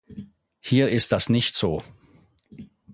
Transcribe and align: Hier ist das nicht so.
Hier 0.61 0.89
ist 0.89 1.11
das 1.11 1.29
nicht 1.29 1.53
so. 1.53 1.83